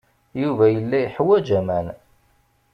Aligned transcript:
Yuba 0.41 0.65
yella 0.73 0.97
yeḥwaj 0.99 1.47
aman. 1.59 1.87